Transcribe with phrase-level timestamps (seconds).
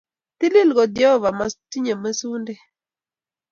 [0.39, 1.35] TiIiI kot Jehovah!
[1.37, 2.61] Matinyei mesundei.